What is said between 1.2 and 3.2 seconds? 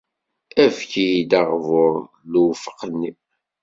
agbur n lewfeq-nni.